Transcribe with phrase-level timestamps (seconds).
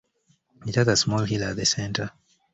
[0.65, 2.09] It has a small hill at the center.